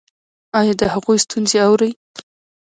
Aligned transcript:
ایا 0.59 0.73
د 0.81 0.83
هغوی 0.93 1.17
ستونزې 1.25 1.57
اورئ؟ 1.67 1.91